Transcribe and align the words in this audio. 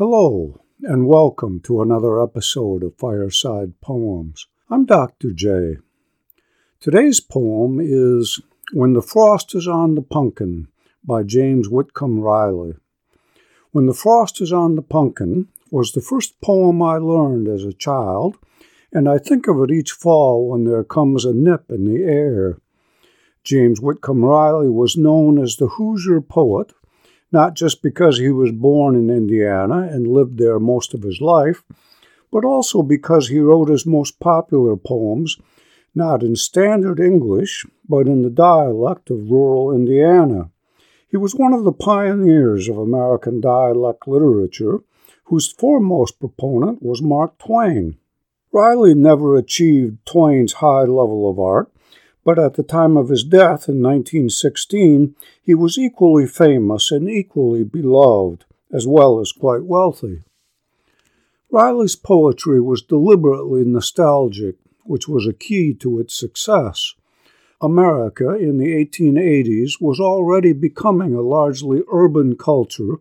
Hello, 0.00 0.58
and 0.82 1.06
welcome 1.06 1.60
to 1.60 1.82
another 1.82 2.22
episode 2.22 2.82
of 2.82 2.96
Fireside 2.96 3.78
Poems. 3.82 4.46
I'm 4.70 4.86
Dr. 4.86 5.30
J. 5.30 5.76
Today's 6.80 7.20
poem 7.20 7.78
is 7.82 8.40
When 8.72 8.94
the 8.94 9.02
Frost 9.02 9.54
is 9.54 9.68
on 9.68 9.96
the 9.96 10.00
Punkin 10.00 10.68
by 11.04 11.22
James 11.22 11.68
Whitcomb 11.68 12.20
Riley. 12.20 12.76
When 13.72 13.84
the 13.84 13.92
Frost 13.92 14.40
is 14.40 14.54
on 14.54 14.74
the 14.74 14.80
Punkin 14.80 15.48
was 15.70 15.92
the 15.92 16.00
first 16.00 16.40
poem 16.40 16.80
I 16.80 16.96
learned 16.96 17.46
as 17.46 17.64
a 17.66 17.74
child, 17.74 18.38
and 18.94 19.06
I 19.06 19.18
think 19.18 19.48
of 19.48 19.60
it 19.60 19.70
each 19.70 19.90
fall 19.90 20.48
when 20.48 20.64
there 20.64 20.82
comes 20.82 21.26
a 21.26 21.34
nip 21.34 21.70
in 21.70 21.84
the 21.84 22.02
air. 22.04 22.56
James 23.44 23.82
Whitcomb 23.82 24.24
Riley 24.24 24.70
was 24.70 24.96
known 24.96 25.38
as 25.38 25.56
the 25.56 25.68
Hoosier 25.68 26.22
poet, 26.22 26.72
not 27.32 27.54
just 27.54 27.82
because 27.82 28.18
he 28.18 28.30
was 28.30 28.52
born 28.52 28.94
in 28.94 29.10
Indiana 29.10 29.82
and 29.82 30.06
lived 30.06 30.38
there 30.38 30.58
most 30.58 30.94
of 30.94 31.02
his 31.02 31.20
life, 31.20 31.62
but 32.32 32.44
also 32.44 32.82
because 32.82 33.28
he 33.28 33.38
wrote 33.38 33.68
his 33.68 33.86
most 33.86 34.20
popular 34.20 34.76
poems 34.76 35.36
not 35.94 36.22
in 36.22 36.36
standard 36.36 37.00
English, 37.00 37.66
but 37.88 38.06
in 38.06 38.22
the 38.22 38.30
dialect 38.30 39.10
of 39.10 39.30
rural 39.30 39.72
Indiana. 39.72 40.50
He 41.10 41.16
was 41.16 41.34
one 41.34 41.52
of 41.52 41.64
the 41.64 41.72
pioneers 41.72 42.68
of 42.68 42.78
American 42.78 43.40
dialect 43.40 44.06
literature, 44.06 44.80
whose 45.24 45.52
foremost 45.52 46.20
proponent 46.20 46.82
was 46.82 47.02
Mark 47.02 47.38
Twain. 47.38 47.96
Riley 48.52 48.94
never 48.94 49.36
achieved 49.36 50.04
Twain's 50.06 50.54
high 50.54 50.82
level 50.82 51.28
of 51.28 51.38
art, 51.38 51.70
but 52.30 52.38
at 52.38 52.54
the 52.54 52.62
time 52.62 52.96
of 52.96 53.08
his 53.08 53.24
death 53.24 53.68
in 53.68 53.82
1916, 53.82 55.16
he 55.42 55.52
was 55.52 55.76
equally 55.76 56.28
famous 56.28 56.92
and 56.92 57.10
equally 57.10 57.64
beloved, 57.64 58.44
as 58.72 58.86
well 58.86 59.18
as 59.18 59.32
quite 59.32 59.64
wealthy. 59.64 60.20
Riley's 61.50 61.96
poetry 61.96 62.60
was 62.60 62.82
deliberately 62.82 63.64
nostalgic, 63.64 64.54
which 64.84 65.08
was 65.08 65.26
a 65.26 65.32
key 65.32 65.74
to 65.74 65.98
its 65.98 66.14
success. 66.14 66.94
America 67.60 68.36
in 68.36 68.58
the 68.58 68.76
1880s 68.76 69.80
was 69.80 69.98
already 69.98 70.52
becoming 70.52 71.12
a 71.12 71.22
largely 71.22 71.82
urban 71.92 72.36
culture 72.36 73.00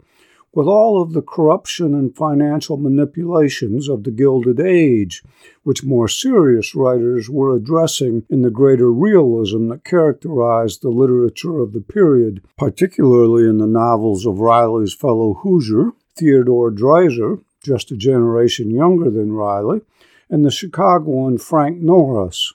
with 0.54 0.68
all 0.68 1.02
of 1.02 1.14
the 1.14 1.22
corruption 1.22 1.94
and 1.94 2.16
financial 2.16 2.78
manipulations 2.78 3.88
of 3.88 4.04
the 4.04 4.12
Gilded 4.12 4.60
Age, 4.60 5.24
which 5.64 5.84
more 5.84 6.08
serious 6.08 6.74
writers 6.74 7.30
were 7.30 7.56
addressing 7.56 8.26
in 8.30 8.42
the 8.42 8.50
greater 8.50 8.92
realism 8.92 9.68
that 9.70 9.84
characterized 9.84 10.82
the 10.82 10.90
literature 10.90 11.60
of 11.60 11.74
the 11.74 11.82
period, 11.82 12.42
particularly 12.58 13.48
in 13.48 13.60
the 13.60 13.68
novels 13.68 14.26
of 14.26 14.40
Riley's 14.40 14.94
fellow 14.94 15.36
Hoosier, 15.36 15.92
Theodore 16.16 16.72
Dreiser, 16.72 17.40
just 17.64 17.92
a 17.92 17.98
generation 17.98 18.72
younger 18.72 19.10
than 19.10 19.34
Riley, 19.34 19.82
and 20.30 20.46
the 20.46 20.52
Chicagoan 20.52 21.38
Frank 21.38 21.80
Norris. 21.80 22.54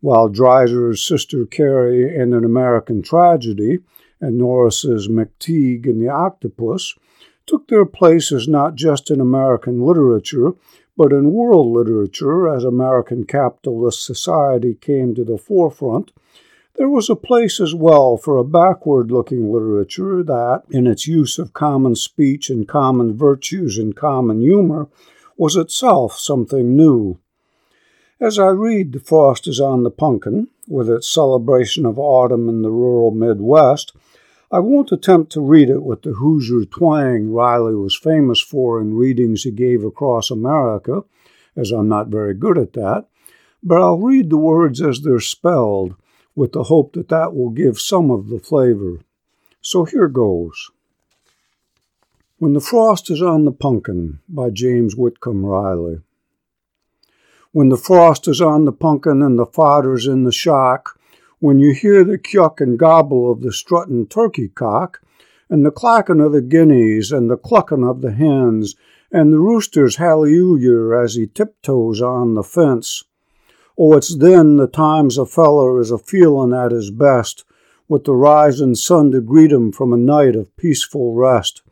While 0.00 0.28
Dreiser's 0.28 1.06
Sister 1.06 1.46
Carrie 1.46 2.18
and 2.18 2.34
An 2.34 2.44
American 2.44 3.02
Tragedy 3.02 3.80
and 4.22 4.38
Norris's 4.38 5.08
McTeague 5.08 5.84
and 5.84 6.00
the 6.00 6.08
Octopus 6.08 6.94
took 7.44 7.68
their 7.68 7.84
places 7.84 8.48
not 8.48 8.76
just 8.76 9.10
in 9.10 9.20
American 9.20 9.82
literature, 9.82 10.52
but 10.96 11.12
in 11.12 11.32
world 11.32 11.66
literature 11.66 12.48
as 12.48 12.64
American 12.64 13.24
capitalist 13.24 14.04
society 14.04 14.74
came 14.74 15.14
to 15.14 15.24
the 15.24 15.36
forefront, 15.36 16.12
there 16.76 16.88
was 16.88 17.10
a 17.10 17.16
place 17.16 17.60
as 17.60 17.74
well 17.74 18.16
for 18.16 18.36
a 18.36 18.44
backward 18.44 19.10
looking 19.10 19.52
literature 19.52 20.22
that, 20.22 20.62
in 20.70 20.86
its 20.86 21.06
use 21.06 21.38
of 21.38 21.52
common 21.52 21.94
speech 21.94 22.48
and 22.48 22.66
common 22.66 23.16
virtues 23.16 23.76
and 23.76 23.94
common 23.94 24.40
humor, 24.40 24.88
was 25.36 25.56
itself 25.56 26.18
something 26.18 26.76
new. 26.76 27.18
As 28.20 28.38
I 28.38 28.48
read 28.48 28.92
The 28.92 29.00
Frost 29.00 29.48
is 29.48 29.60
on 29.60 29.82
the 29.82 29.90
Punkin, 29.90 30.48
with 30.68 30.88
its 30.88 31.08
celebration 31.08 31.84
of 31.84 31.98
autumn 31.98 32.48
in 32.48 32.62
the 32.62 32.70
rural 32.70 33.10
Midwest, 33.10 33.92
I 34.52 34.58
won't 34.58 34.92
attempt 34.92 35.32
to 35.32 35.40
read 35.40 35.70
it 35.70 35.82
with 35.82 36.02
the 36.02 36.12
Hoosier 36.12 36.66
twang 36.66 37.32
Riley 37.32 37.74
was 37.74 37.96
famous 37.96 38.38
for 38.38 38.82
in 38.82 38.94
readings 38.94 39.44
he 39.44 39.50
gave 39.50 39.82
across 39.82 40.30
America, 40.30 41.04
as 41.56 41.70
I'm 41.70 41.88
not 41.88 42.08
very 42.08 42.34
good 42.34 42.58
at 42.58 42.74
that, 42.74 43.06
but 43.62 43.80
I'll 43.80 43.98
read 43.98 44.28
the 44.28 44.36
words 44.36 44.82
as 44.82 45.00
they're 45.00 45.20
spelled, 45.20 45.94
with 46.34 46.52
the 46.52 46.64
hope 46.64 46.92
that 46.92 47.08
that 47.08 47.34
will 47.34 47.48
give 47.48 47.80
some 47.80 48.10
of 48.10 48.28
the 48.28 48.38
flavor. 48.38 48.98
So 49.62 49.86
here 49.86 50.08
goes. 50.08 50.70
When 52.38 52.52
the 52.52 52.60
Frost 52.60 53.10
is 53.10 53.22
on 53.22 53.46
the 53.46 53.52
Punkin 53.52 54.18
by 54.28 54.50
James 54.50 54.94
Whitcomb 54.94 55.46
Riley. 55.46 56.00
When 57.52 57.68
the 57.68 57.76
frost 57.76 58.28
is 58.28 58.40
on 58.40 58.64
the 58.64 58.72
punkin 58.72 59.22
and 59.22 59.38
the 59.38 59.44
fodder's 59.44 60.06
in 60.06 60.24
the 60.24 60.32
shock, 60.32 60.98
when 61.42 61.58
you 61.58 61.74
hear 61.74 62.04
the 62.04 62.16
kyuck 62.16 62.60
and 62.60 62.78
gobble 62.78 63.28
of 63.28 63.40
the 63.40 63.52
strutting 63.52 64.06
turkey 64.06 64.46
cock, 64.46 65.02
and 65.50 65.66
the 65.66 65.72
clacking 65.72 66.20
of 66.20 66.30
the 66.30 66.40
guineas, 66.40 67.10
and 67.10 67.28
the 67.28 67.36
clucking 67.36 67.82
of 67.82 68.00
the 68.00 68.12
hens, 68.12 68.76
and 69.10 69.32
the 69.32 69.40
rooster's 69.40 69.96
hallelujah 69.96 70.96
as 71.02 71.16
he 71.16 71.26
tiptoes 71.26 72.00
on 72.00 72.34
the 72.34 72.44
fence. 72.44 73.02
Oh, 73.76 73.94
it's 73.94 74.16
then 74.16 74.56
the 74.56 74.68
times 74.68 75.18
a 75.18 75.26
feller 75.26 75.80
is 75.80 75.90
a 75.90 75.98
feelin' 75.98 76.54
at 76.54 76.70
his 76.70 76.92
best, 76.92 77.44
with 77.88 78.04
the 78.04 78.14
risin' 78.14 78.76
sun 78.76 79.10
to 79.10 79.20
greet 79.20 79.50
him 79.50 79.72
from 79.72 79.92
a 79.92 79.96
night 79.96 80.36
of 80.36 80.56
peaceful 80.56 81.12
rest, 81.12 81.62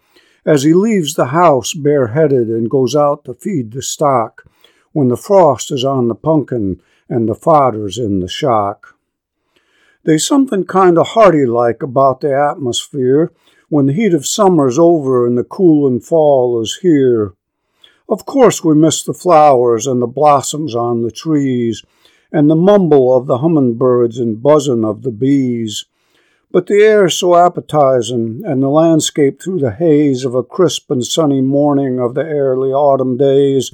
as 0.44 0.64
he 0.64 0.74
leaves 0.74 1.14
the 1.14 1.26
house 1.26 1.74
bareheaded 1.74 2.48
and 2.48 2.68
goes 2.68 2.96
out 2.96 3.24
to 3.24 3.34
feed 3.34 3.70
the 3.70 3.82
stock, 3.82 4.42
when 4.90 5.06
the 5.06 5.16
frost 5.16 5.70
is 5.70 5.84
on 5.84 6.08
the 6.08 6.16
punkin 6.16 6.82
and 7.08 7.28
the 7.28 7.36
fodder's 7.36 7.98
in 7.98 8.18
the 8.18 8.28
shock. 8.28 8.96
There's 10.02 10.26
something 10.26 10.64
kind 10.64 10.96
of 10.96 11.08
hearty 11.08 11.44
like 11.44 11.82
about 11.82 12.22
the 12.22 12.34
atmosphere 12.34 13.32
when 13.68 13.84
the 13.84 13.92
heat 13.92 14.14
of 14.14 14.26
summer's 14.26 14.78
over 14.78 15.26
and 15.26 15.36
the 15.36 15.44
coolin' 15.44 16.00
fall 16.00 16.60
is 16.62 16.78
here. 16.80 17.34
Of 18.08 18.24
course, 18.24 18.64
we 18.64 18.74
miss 18.74 19.04
the 19.04 19.12
flowers 19.12 19.86
and 19.86 20.00
the 20.00 20.06
blossoms 20.06 20.74
on 20.74 21.02
the 21.02 21.10
trees, 21.10 21.84
and 22.32 22.48
the 22.48 22.56
mumble 22.56 23.14
of 23.14 23.26
the 23.26 23.38
hummingbirds 23.38 24.18
and 24.18 24.42
buzzin' 24.42 24.86
of 24.86 25.02
the 25.02 25.12
bees. 25.12 25.84
But 26.50 26.66
the 26.66 26.82
air's 26.82 27.16
so 27.18 27.36
appetizin', 27.36 28.42
and 28.46 28.62
the 28.62 28.70
landscape 28.70 29.40
through 29.40 29.60
the 29.60 29.72
haze 29.72 30.24
of 30.24 30.34
a 30.34 30.42
crisp 30.42 30.90
and 30.90 31.04
sunny 31.04 31.42
morning 31.42 32.00
of 32.00 32.14
the 32.14 32.24
early 32.24 32.72
autumn 32.72 33.18
days 33.18 33.70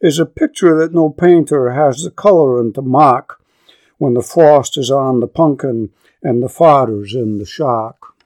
is 0.00 0.18
a 0.18 0.26
picture 0.26 0.76
that 0.78 0.92
no 0.92 1.10
painter 1.10 1.70
has 1.70 2.02
the 2.02 2.10
colorin' 2.10 2.72
to 2.72 2.82
mock 2.82 3.39
when 4.00 4.14
the 4.14 4.22
frost 4.22 4.78
is 4.78 4.90
on 4.90 5.20
the 5.20 5.28
punkin 5.28 5.90
and 6.22 6.42
the 6.42 6.48
fodder's 6.48 7.14
in 7.14 7.36
the 7.36 7.44
shock. 7.44 8.16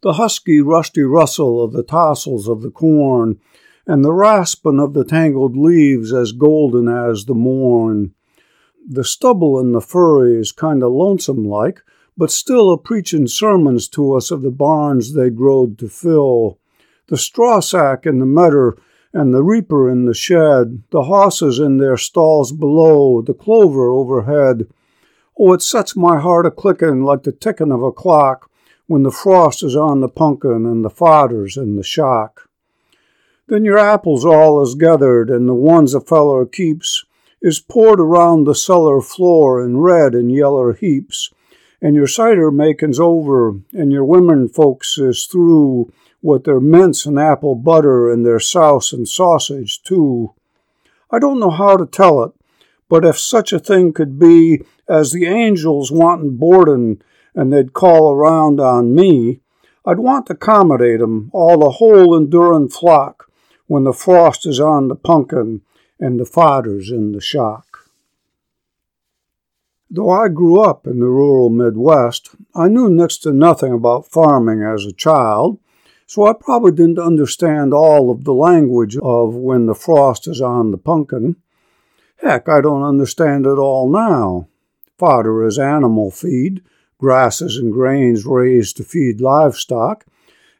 The 0.00 0.12
husky, 0.12 0.60
rusty 0.60 1.02
rustle 1.02 1.60
of 1.60 1.72
the 1.72 1.82
tassels 1.82 2.46
of 2.46 2.62
the 2.62 2.70
corn, 2.70 3.40
and 3.84 4.04
the 4.04 4.12
raspin' 4.12 4.78
of 4.78 4.94
the 4.94 5.04
tangled 5.04 5.56
leaves 5.56 6.12
as 6.12 6.30
golden 6.30 6.86
as 6.86 7.24
the 7.24 7.34
morn. 7.34 8.14
The 8.88 9.02
stubble 9.02 9.58
in 9.58 9.72
the 9.72 9.80
furry 9.80 10.38
is 10.38 10.52
kind 10.52 10.84
of 10.84 10.92
lonesome 10.92 11.44
like, 11.44 11.80
but 12.16 12.30
still 12.30 12.70
a 12.70 12.78
preachin' 12.78 13.26
sermons 13.26 13.88
to 13.88 14.14
us 14.14 14.30
of 14.30 14.42
the 14.42 14.52
barns 14.52 15.14
they 15.14 15.30
growed 15.30 15.78
to 15.78 15.88
fill. 15.88 16.60
The 17.08 17.18
straw 17.18 17.58
sack 17.58 18.06
in 18.06 18.20
the 18.20 18.24
medder 18.24 18.78
and 19.12 19.34
the 19.34 19.42
reaper 19.42 19.90
in 19.90 20.04
the 20.04 20.14
shed, 20.14 20.84
the 20.90 21.02
hosses 21.02 21.58
in 21.58 21.78
their 21.78 21.96
stalls 21.96 22.52
below, 22.52 23.20
the 23.20 23.34
clover 23.34 23.90
overhead, 23.90 24.68
Oh, 25.38 25.52
it 25.52 25.62
sets 25.62 25.96
my 25.96 26.20
heart 26.20 26.46
a 26.46 26.50
clickin' 26.50 27.04
like 27.04 27.22
the 27.22 27.32
tickin' 27.32 27.72
of 27.72 27.82
a 27.82 27.92
clock 27.92 28.50
when 28.86 29.02
the 29.02 29.10
frost 29.10 29.62
is 29.62 29.74
on 29.74 30.00
the 30.00 30.08
punkin 30.08 30.66
and 30.66 30.84
the 30.84 30.90
fodder's 30.90 31.56
in 31.56 31.76
the 31.76 31.82
shock. 31.82 32.48
Then 33.48 33.64
your 33.64 33.78
apples 33.78 34.24
all 34.24 34.62
is 34.62 34.74
gathered, 34.74 35.30
and 35.30 35.48
the 35.48 35.54
ones 35.54 35.94
a 35.94 36.00
feller 36.00 36.46
keeps 36.46 37.04
is 37.40 37.58
poured 37.58 38.00
around 38.00 38.44
the 38.44 38.54
cellar 38.54 39.00
floor 39.00 39.64
in 39.64 39.78
red 39.78 40.14
and 40.14 40.30
yeller 40.30 40.74
heaps, 40.74 41.30
and 41.80 41.96
your 41.96 42.06
cider 42.06 42.50
makin's 42.50 43.00
over, 43.00 43.56
and 43.72 43.90
your 43.90 44.04
women 44.04 44.48
folks 44.48 44.96
is 44.96 45.26
through 45.26 45.92
with 46.22 46.44
their 46.44 46.60
mince 46.60 47.04
and 47.04 47.18
apple 47.18 47.56
butter 47.56 48.10
and 48.10 48.24
their 48.24 48.38
souse 48.38 48.92
and 48.92 49.08
sausage 49.08 49.82
too. 49.82 50.32
I 51.10 51.18
don't 51.18 51.40
know 51.40 51.50
how 51.50 51.76
to 51.76 51.84
tell 51.84 52.22
it, 52.22 52.32
but 52.88 53.04
if 53.04 53.18
such 53.18 53.52
a 53.52 53.58
thing 53.58 53.92
could 53.92 54.18
be 54.18 54.62
as 54.92 55.12
the 55.12 55.24
angels 55.24 55.90
wantin' 55.90 56.36
boardin' 56.36 57.00
and 57.34 57.50
they'd 57.50 57.72
call 57.72 58.12
around 58.12 58.60
on 58.60 58.94
me, 58.94 59.40
I'd 59.86 59.98
want 59.98 60.26
to 60.26 60.34
accommodate 60.34 61.00
'em, 61.00 61.30
all 61.32 61.58
the 61.58 61.76
whole 61.78 62.14
endurin' 62.14 62.68
flock, 62.68 63.30
when 63.66 63.84
the 63.84 63.94
frost 63.94 64.44
is 64.46 64.60
on 64.60 64.88
the 64.88 64.94
punkin 64.94 65.62
and 65.98 66.20
the 66.20 66.26
fodder's 66.26 66.90
in 66.90 67.12
the 67.12 67.20
shock. 67.20 67.66
Though 69.90 70.10
I 70.10 70.28
grew 70.28 70.60
up 70.60 70.86
in 70.86 71.00
the 71.00 71.06
rural 71.06 71.48
Midwest, 71.48 72.34
I 72.54 72.68
knew 72.68 72.90
next 72.90 73.18
to 73.18 73.32
nothing 73.32 73.72
about 73.72 74.06
farming 74.06 74.62
as 74.62 74.84
a 74.84 74.92
child, 74.92 75.58
So 76.06 76.26
I 76.26 76.34
probably 76.34 76.72
didn't 76.72 76.98
understand 76.98 77.72
all 77.72 78.10
of 78.10 78.24
the 78.24 78.34
language 78.34 78.98
of 78.98 79.34
when 79.34 79.64
the 79.64 79.74
frost 79.74 80.28
is 80.28 80.42
on 80.42 80.70
the 80.70 80.76
pumpkin. 80.76 81.36
Heck, 82.16 82.50
I 82.50 82.60
don't 82.60 82.82
understand 82.82 83.46
it 83.46 83.56
all 83.56 83.88
now. 83.88 84.48
Fodder 85.02 85.44
is 85.44 85.58
animal 85.58 86.12
feed, 86.12 86.62
grasses 86.96 87.56
and 87.56 87.72
grains 87.72 88.24
raised 88.24 88.76
to 88.76 88.84
feed 88.84 89.20
livestock, 89.20 90.06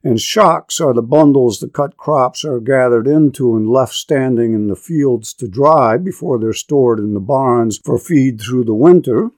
and 0.02 0.20
shocks 0.20 0.80
are 0.80 0.92
the 0.92 1.00
bundles 1.00 1.60
the 1.60 1.68
cut 1.68 1.96
crops 1.96 2.44
are 2.44 2.58
gathered 2.58 3.06
into 3.06 3.54
and 3.54 3.68
left 3.68 3.94
standing 3.94 4.52
in 4.52 4.66
the 4.66 4.74
fields 4.74 5.32
to 5.32 5.46
dry 5.46 5.96
before 5.96 6.40
they're 6.40 6.52
stored 6.52 6.98
in 6.98 7.14
the 7.14 7.20
barns 7.20 7.78
for 7.84 7.98
feed 7.98 8.40
through 8.40 8.64
the 8.64 8.74
winter. 8.74 9.30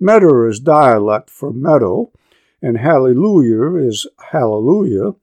Medder 0.00 0.48
is 0.48 0.58
dialect 0.58 1.28
for 1.28 1.52
meadow, 1.52 2.10
and 2.62 2.78
hallelujah 2.78 3.74
is 3.74 4.06
hallelujah. 4.30 5.16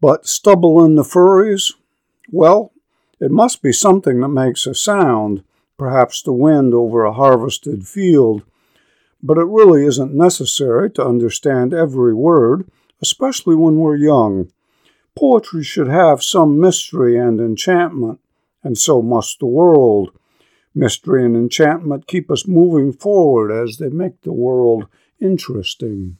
But 0.00 0.26
stubble 0.26 0.82
in 0.82 0.94
the 0.94 1.02
furries? 1.02 1.74
Well, 2.30 2.72
it 3.20 3.30
must 3.30 3.60
be 3.60 3.74
something 3.74 4.20
that 4.20 4.28
makes 4.28 4.66
a 4.66 4.74
sound, 4.74 5.44
perhaps 5.80 6.22
the 6.22 6.32
wind 6.32 6.74
over 6.74 7.04
a 7.04 7.12
harvested 7.12 7.88
field. 7.88 8.42
But 9.22 9.38
it 9.38 9.44
really 9.44 9.84
isn't 9.84 10.14
necessary 10.14 10.90
to 10.90 11.06
understand 11.06 11.74
every 11.74 12.14
word 12.14 12.70
especially 13.00 13.54
when 13.54 13.76
we're 13.76 13.96
young. 13.96 14.50
Poetry 15.16 15.64
should 15.64 15.88
have 15.88 16.22
some 16.22 16.60
mystery 16.60 17.18
and 17.18 17.40
enchantment, 17.40 18.20
and 18.62 18.78
so 18.78 19.02
must 19.02 19.38
the 19.38 19.46
world. 19.46 20.10
Mystery 20.74 21.24
and 21.24 21.36
enchantment 21.36 22.06
keep 22.06 22.30
us 22.30 22.46
moving 22.46 22.92
forward 22.92 23.50
as 23.50 23.78
they 23.78 23.88
make 23.88 24.20
the 24.22 24.32
world 24.32 24.86
interesting. 25.20 26.18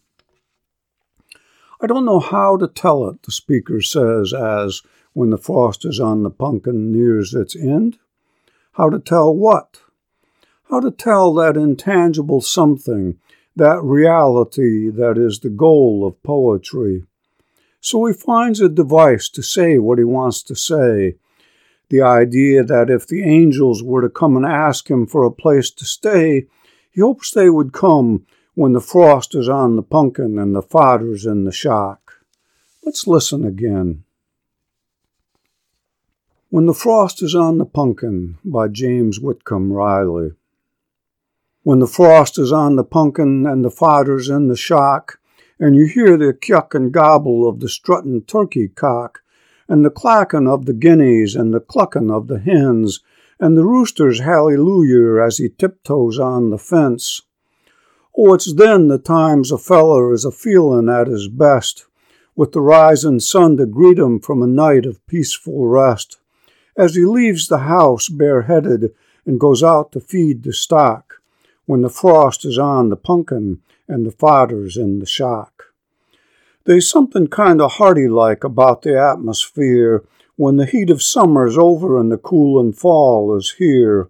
I 1.81 1.87
don't 1.87 2.05
know 2.05 2.21
how 2.21 2.57
to 2.57 2.67
tell 2.67 3.09
it, 3.09 3.23
the 3.23 3.33
speaker 3.33 3.81
says, 3.81 4.35
as 4.35 4.83
when 5.13 5.31
the 5.31 5.39
frost 5.39 5.85
is 5.85 6.01
on 6.01 6.23
the 6.23 6.31
pumpkin 6.31 6.93
nears 6.93 7.33
its 7.33 7.57
end. 7.57 7.99
How 8.73 8.89
to 8.89 8.99
tell 8.99 9.35
what? 9.35 9.81
How 10.71 10.81
to 10.81 10.91
tell 10.91 11.35
that 11.35 11.57
intangible 11.57 12.41
something 12.41 13.19
that 13.57 13.83
reality 13.83 14.89
that 14.89 15.19
is 15.19 15.41
the 15.41 15.51
goal 15.51 16.07
of 16.07 16.23
poetry. 16.23 17.05
So 17.81 18.05
he 18.07 18.13
finds 18.13 18.61
a 18.61 18.69
device 18.69 19.29
to 19.31 19.43
say 19.43 19.79
what 19.79 19.99
he 19.99 20.05
wants 20.05 20.43
to 20.45 20.55
say. 20.55 21.17
The 21.89 22.03
idea 22.03 22.63
that 22.63 22.89
if 22.89 23.07
the 23.07 23.25
angels 23.25 23.83
were 23.83 24.03
to 24.03 24.09
come 24.09 24.37
and 24.37 24.47
ask 24.47 24.89
him 24.89 25.07
for 25.07 25.25
a 25.25 25.33
place 25.33 25.71
to 25.73 25.85
stay, 25.85 26.47
he 26.93 27.01
hopes 27.01 27.33
they 27.33 27.51
would 27.51 27.73
come 27.73 28.27
when 28.55 28.73
the 28.73 28.81
frost 28.81 29.35
is 29.35 29.49
on 29.49 29.77
the 29.77 29.83
pumpkin 29.83 30.39
and 30.39 30.55
the 30.55 30.63
fodder's 30.63 31.27
in 31.27 31.45
the 31.45 31.53
shock. 31.53 32.13
Let's 32.85 33.07
listen 33.07 33.45
again. 33.45 34.05
When 36.53 36.67
the 36.67 36.75
Frost 36.75 37.23
is 37.23 37.37
on 37.37 37.59
the 37.59 37.65
Pumpkin 37.65 38.37
by 38.45 38.67
James 38.67 39.21
Whitcomb 39.21 39.73
Riley. 39.73 40.33
When 41.63 41.79
the 41.79 41.87
frost 41.87 42.41
is 42.41 42.51
on 42.51 42.75
the 42.75 42.83
pumpkin 42.83 43.47
and 43.47 43.65
the 43.65 43.71
fodder's 43.71 44.29
in 44.29 44.49
the 44.49 44.57
shock, 44.57 45.21
and 45.61 45.77
you 45.77 45.87
hear 45.87 46.17
the 46.17 46.33
kyuck 46.35 46.75
and 46.75 46.91
gobble 46.91 47.49
of 47.49 47.61
the 47.61 47.69
strutting 47.69 48.23
turkey 48.23 48.67
cock, 48.67 49.21
and 49.69 49.85
the 49.85 49.91
clackin' 49.91 50.49
of 50.49 50.67
the 50.67 50.73
guineas 50.73 51.37
and 51.37 51.55
the 51.55 51.61
cluckin' 51.61 52.11
of 52.11 52.27
the 52.27 52.41
hens, 52.41 52.99
and 53.39 53.57
the 53.57 53.65
rooster's 53.65 54.19
hallelujah 54.19 55.25
as 55.25 55.39
he 55.39 55.51
tiptoes 55.51 56.19
on 56.19 56.51
the 56.51 56.59
fence. 56.59 57.23
Oh, 58.19 58.35
it's 58.35 58.53
then 58.53 58.89
the 58.89 58.99
times 58.99 59.53
a 59.53 59.59
feller 59.59 60.13
is 60.13 60.25
a 60.25 60.33
feelin' 60.33 60.89
at 60.89 61.07
his 61.07 61.29
best, 61.29 61.87
with 62.35 62.51
the 62.51 62.61
risin' 62.61 63.21
sun 63.21 63.57
to 63.59 63.67
greet 63.67 64.01
him 64.01 64.19
from 64.19 64.43
a 64.43 64.49
night 64.49 64.85
of 64.85 65.07
peaceful 65.07 65.69
rest, 65.69 66.17
as 66.81 66.95
he 66.95 67.05
leaves 67.05 67.47
the 67.47 67.59
house 67.59 68.09
bareheaded 68.09 68.95
and 69.27 69.39
goes 69.39 69.63
out 69.63 69.93
to 69.93 70.01
feed 70.01 70.43
the 70.43 70.53
stock 70.53 71.21
when 71.67 71.83
the 71.83 71.91
frost 71.91 72.43
is 72.47 72.59
on 72.59 72.89
the 72.89 72.97
pumpkin 72.97 73.61
and 73.87 74.07
the 74.07 74.11
fodder's 74.11 74.79
in 74.79 74.99
the 74.99 75.05
shock. 75.05 75.75
There's 76.65 76.89
something 76.89 77.27
kind 77.27 77.61
of 77.61 77.73
hearty 77.73 78.09
like 78.09 78.45
about 78.45 78.81
the 78.81 78.99
atmosphere 78.99 80.03
when 80.37 80.57
the 80.57 80.65
heat 80.65 80.89
of 80.89 81.03
summer's 81.03 81.59
over 81.59 82.01
and 82.01 82.11
the 82.11 82.17
coolin' 82.17 82.73
fall 82.73 83.37
is 83.37 83.57
here. 83.59 84.09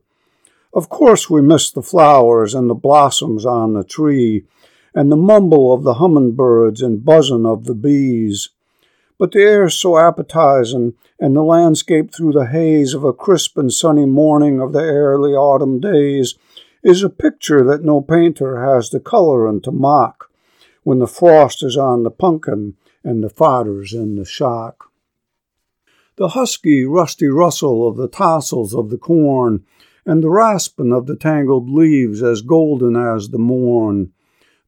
Of 0.72 0.88
course 0.88 1.28
we 1.28 1.42
miss 1.42 1.72
the 1.72 1.82
flowers 1.82 2.54
and 2.54 2.70
the 2.70 2.74
blossoms 2.74 3.44
on 3.44 3.74
the 3.74 3.82
tree, 3.82 4.44
and 4.94 5.10
the 5.10 5.16
mumble 5.16 5.74
of 5.74 5.82
the 5.82 5.94
hummingbirds 5.94 6.82
and 6.82 7.04
buzzin' 7.04 7.46
of 7.46 7.64
the 7.64 7.74
bees. 7.74 8.50
But 9.20 9.32
the 9.32 9.42
air's 9.42 9.74
so 9.74 9.98
appetizin', 9.98 10.94
and 11.18 11.36
the 11.36 11.42
landscape 11.42 12.10
through 12.10 12.32
the 12.32 12.46
haze 12.46 12.94
of 12.94 13.04
a 13.04 13.12
crisp 13.12 13.58
and 13.58 13.70
sunny 13.70 14.06
morning 14.06 14.62
of 14.62 14.72
the 14.72 14.80
early 14.80 15.32
autumn 15.32 15.78
days 15.78 16.36
is 16.82 17.02
a 17.02 17.10
picture 17.10 17.62
that 17.64 17.84
no 17.84 18.00
painter 18.00 18.64
has 18.64 18.88
the 18.88 18.98
colorin' 18.98 19.60
to 19.60 19.70
mock 19.72 20.30
when 20.84 21.00
the 21.00 21.06
frost 21.06 21.62
is 21.62 21.76
on 21.76 22.02
the 22.02 22.10
pumpkin 22.10 22.76
and 23.04 23.22
the 23.22 23.28
fodder's 23.28 23.92
in 23.92 24.16
the 24.16 24.24
shock. 24.24 24.90
The 26.16 26.28
husky, 26.28 26.86
rusty 26.86 27.28
rustle 27.28 27.86
of 27.86 27.98
the 27.98 28.08
tassels 28.08 28.74
of 28.74 28.88
the 28.88 28.96
corn, 28.96 29.66
and 30.06 30.22
the 30.22 30.30
rasping 30.30 30.94
of 30.94 31.04
the 31.04 31.14
tangled 31.14 31.68
leaves 31.68 32.22
as 32.22 32.40
golden 32.40 32.96
as 32.96 33.28
the 33.28 33.38
morn. 33.38 34.12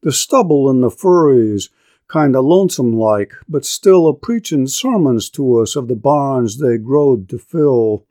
The 0.01 0.11
stubble 0.11 0.69
and 0.69 0.83
the 0.83 0.91
furries, 0.91 1.69
kind 2.07 2.35
o' 2.35 2.41
lonesome 2.41 2.93
like, 2.93 3.33
but 3.47 3.65
still 3.65 4.07
a 4.07 4.13
preachin' 4.13 4.67
sermons 4.67 5.29
to 5.29 5.59
us 5.59 5.75
of 5.75 5.87
the 5.87 5.95
barns 5.95 6.57
they 6.57 6.77
growed 6.77 7.27
to 7.29 7.37
fill. 7.37 8.05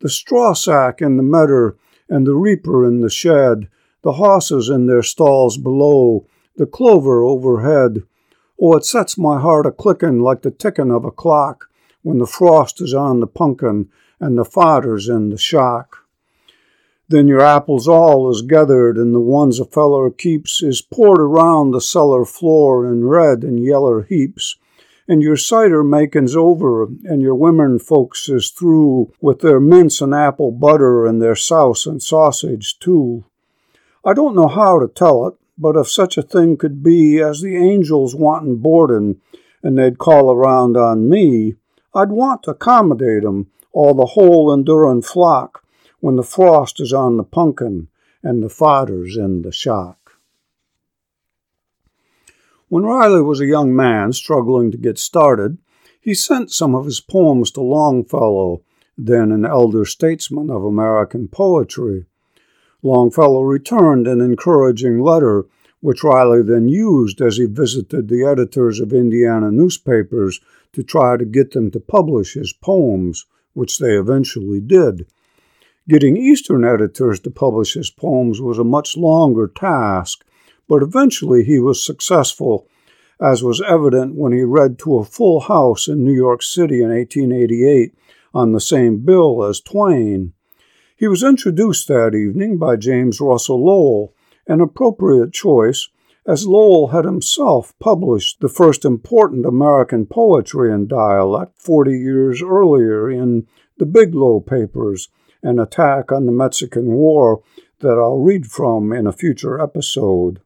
The 0.00 0.08
straw 0.08 0.52
sack 0.52 1.00
and 1.00 1.18
the 1.18 1.22
medder 1.22 1.76
and 2.08 2.26
the 2.26 2.34
reaper 2.34 2.86
in 2.86 3.00
the 3.00 3.10
shed, 3.10 3.68
the 4.02 4.12
hosses 4.12 4.68
in 4.68 4.86
their 4.86 5.02
stalls 5.02 5.56
below, 5.56 6.26
the 6.56 6.66
clover 6.66 7.24
overhead. 7.24 8.02
Oh, 8.60 8.76
it 8.76 8.84
sets 8.84 9.16
my 9.16 9.40
heart 9.40 9.66
a 9.66 9.72
clickin' 9.72 10.20
like 10.20 10.42
the 10.42 10.50
tickin' 10.50 10.90
of 10.90 11.04
a 11.04 11.10
clock 11.10 11.68
when 12.02 12.18
the 12.18 12.26
frost 12.26 12.80
is 12.80 12.92
on 12.94 13.20
the 13.20 13.26
punkin 13.26 13.88
and 14.20 14.38
the 14.38 14.44
fodder's 14.44 15.08
in 15.08 15.30
the 15.30 15.38
shock. 15.38 16.03
Then 17.08 17.28
your 17.28 17.40
apples 17.40 17.86
all 17.86 18.30
is 18.30 18.42
gathered, 18.42 18.96
and 18.96 19.14
the 19.14 19.20
ones 19.20 19.60
a 19.60 19.64
feller 19.64 20.10
keeps 20.10 20.62
is 20.62 20.82
poured 20.82 21.20
around 21.20 21.70
the 21.70 21.80
cellar 21.80 22.24
floor 22.24 22.86
in 22.86 23.06
red 23.06 23.44
and 23.44 23.62
yeller 23.62 24.02
heaps 24.02 24.56
and 25.06 25.22
your 25.22 25.36
cider 25.36 25.84
makin's 25.84 26.34
over, 26.34 26.84
and 26.84 27.20
your 27.20 27.34
women 27.34 27.78
folks 27.78 28.28
is 28.28 28.50
through 28.50 29.12
with 29.20 29.40
their 29.40 29.60
mince 29.60 30.00
and 30.00 30.14
apple 30.14 30.50
butter 30.50 31.04
and 31.04 31.20
their 31.20 31.36
souse 31.36 31.86
and 31.86 32.02
sausage 32.02 32.78
too. 32.78 33.24
I 34.04 34.14
don't 34.14 34.34
know 34.34 34.48
how 34.48 34.78
to 34.78 34.88
tell 34.88 35.26
it, 35.26 35.34
but 35.58 35.76
if 35.76 35.90
such 35.90 36.16
a 36.16 36.22
thing 36.22 36.56
could 36.56 36.82
be 36.82 37.20
as 37.20 37.40
the 37.40 37.56
angels 37.56 38.14
wantin' 38.14 38.56
boardin', 38.56 39.20
and 39.62 39.78
they'd 39.78 39.98
call 39.98 40.30
around 40.30 40.76
on 40.76 41.08
me, 41.08 41.54
I'd 41.94 42.10
want 42.10 42.42
to 42.44 42.52
accommodate 42.52 43.24
'em, 43.24 43.48
all 43.72 43.94
the 43.94 44.06
whole 44.06 44.50
endurin' 44.50 45.02
flock, 45.02 45.63
when 46.04 46.16
the 46.16 46.22
frost 46.22 46.80
is 46.80 46.92
on 46.92 47.16
the 47.16 47.24
punkin 47.24 47.88
and 48.22 48.42
the 48.42 48.48
fodder's 48.50 49.16
in 49.16 49.40
the 49.40 49.50
shock. 49.50 50.18
When 52.68 52.82
Riley 52.82 53.22
was 53.22 53.40
a 53.40 53.46
young 53.46 53.74
man 53.74 54.12
struggling 54.12 54.70
to 54.70 54.76
get 54.76 54.98
started, 54.98 55.56
he 55.98 56.12
sent 56.12 56.52
some 56.52 56.74
of 56.74 56.84
his 56.84 57.00
poems 57.00 57.50
to 57.52 57.62
Longfellow, 57.62 58.60
then 58.98 59.32
an 59.32 59.46
elder 59.46 59.86
statesman 59.86 60.50
of 60.50 60.62
American 60.62 61.26
poetry. 61.26 62.04
Longfellow 62.82 63.40
returned 63.40 64.06
an 64.06 64.20
encouraging 64.20 65.00
letter, 65.00 65.46
which 65.80 66.04
Riley 66.04 66.42
then 66.42 66.68
used 66.68 67.22
as 67.22 67.38
he 67.38 67.46
visited 67.46 68.08
the 68.08 68.26
editors 68.26 68.78
of 68.78 68.92
Indiana 68.92 69.50
newspapers 69.50 70.38
to 70.74 70.82
try 70.82 71.16
to 71.16 71.24
get 71.24 71.52
them 71.52 71.70
to 71.70 71.80
publish 71.80 72.34
his 72.34 72.52
poems, 72.52 73.24
which 73.54 73.78
they 73.78 73.96
eventually 73.96 74.60
did. 74.60 75.06
Getting 75.86 76.16
Eastern 76.16 76.64
editors 76.64 77.20
to 77.20 77.30
publish 77.30 77.74
his 77.74 77.90
poems 77.90 78.40
was 78.40 78.58
a 78.58 78.64
much 78.64 78.96
longer 78.96 79.46
task, 79.46 80.24
but 80.66 80.82
eventually 80.82 81.44
he 81.44 81.58
was 81.58 81.84
successful, 81.84 82.66
as 83.20 83.42
was 83.42 83.60
evident 83.60 84.14
when 84.14 84.32
he 84.32 84.44
read 84.44 84.78
to 84.78 84.96
a 84.96 85.04
full 85.04 85.40
house 85.40 85.86
in 85.86 86.02
New 86.02 86.14
York 86.14 86.42
City 86.42 86.82
in 86.82 86.88
1888 86.88 87.94
on 88.32 88.52
the 88.52 88.60
same 88.60 89.04
bill 89.04 89.44
as 89.44 89.60
Twain. 89.60 90.32
He 90.96 91.06
was 91.06 91.22
introduced 91.22 91.86
that 91.88 92.14
evening 92.14 92.56
by 92.56 92.76
James 92.76 93.20
Russell 93.20 93.62
Lowell, 93.62 94.14
an 94.46 94.62
appropriate 94.62 95.34
choice, 95.34 95.90
as 96.26 96.46
Lowell 96.46 96.88
had 96.88 97.04
himself 97.04 97.74
published 97.78 98.40
the 98.40 98.48
first 98.48 98.86
important 98.86 99.44
American 99.44 100.06
poetry 100.06 100.72
in 100.72 100.86
dialect 100.86 101.60
40 101.60 101.92
years 101.92 102.40
earlier 102.42 103.10
in 103.10 103.46
the 103.76 103.84
Biglow 103.84 104.40
Papers, 104.40 105.10
an 105.44 105.60
attack 105.60 106.10
on 106.10 106.26
the 106.26 106.32
Mexican 106.32 106.92
War 106.92 107.42
that 107.80 107.98
I'll 107.98 108.18
read 108.18 108.46
from 108.46 108.92
in 108.92 109.06
a 109.06 109.12
future 109.12 109.60
episode. 109.60 110.40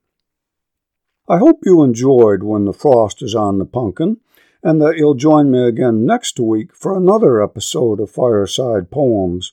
I 1.29 1.39
hope 1.39 1.61
you 1.65 1.83
enjoyed 1.83 2.43
When 2.43 2.65
the 2.65 2.73
Frost 2.73 3.23
is 3.23 3.35
on 3.35 3.59
the 3.59 3.65
Pumpkin, 3.65 4.19
and 4.63 4.83
that 4.83 4.97
you'll 4.97 5.15
join 5.15 5.51
me 5.51 5.63
again 5.63 6.05
next 6.05 6.41
week 6.41 6.75
for 6.75 6.97
another 6.97 7.41
episode 7.41 8.01
of 8.01 8.11
Fireside 8.11 8.91
Poems. 8.91 9.53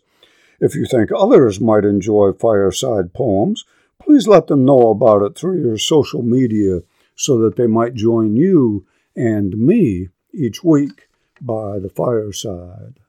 If 0.59 0.73
you 0.73 0.85
think 0.85 1.11
others 1.15 1.61
might 1.61 1.85
enjoy 1.85 2.31
fireside 2.31 3.13
poems, 3.13 3.65
please 4.01 4.27
let 4.27 4.47
them 4.47 4.65
know 4.65 4.89
about 4.89 5.21
it 5.21 5.37
through 5.37 5.61
your 5.61 5.77
social 5.77 6.23
media 6.23 6.79
so 7.15 7.37
that 7.39 7.55
they 7.55 7.67
might 7.67 7.93
join 7.93 8.35
you 8.35 8.85
and 9.15 9.55
me 9.57 10.09
each 10.33 10.63
week 10.63 11.07
by 11.39 11.77
the 11.77 11.89
fireside. 11.89 12.99